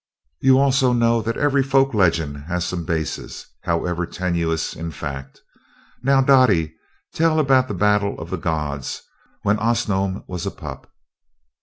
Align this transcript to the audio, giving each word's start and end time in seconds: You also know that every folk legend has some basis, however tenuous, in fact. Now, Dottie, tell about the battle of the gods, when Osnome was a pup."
You 0.39 0.57
also 0.57 0.93
know 0.93 1.21
that 1.21 1.37
every 1.37 1.61
folk 1.61 1.93
legend 1.93 2.45
has 2.45 2.65
some 2.65 2.85
basis, 2.85 3.45
however 3.61 4.07
tenuous, 4.07 4.75
in 4.75 4.89
fact. 4.89 5.41
Now, 6.01 6.21
Dottie, 6.21 6.73
tell 7.13 7.39
about 7.39 7.67
the 7.67 7.75
battle 7.75 8.19
of 8.19 8.31
the 8.31 8.37
gods, 8.37 9.03
when 9.43 9.59
Osnome 9.59 10.23
was 10.27 10.47
a 10.47 10.49
pup." 10.49 10.91